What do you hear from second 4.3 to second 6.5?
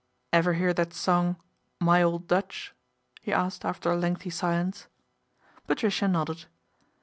silence. Patricia nodded.